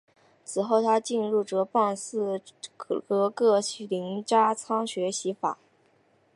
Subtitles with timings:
[0.43, 2.41] 此后他进入哲蚌寺
[3.07, 5.59] 洛色林扎仓学习佛法。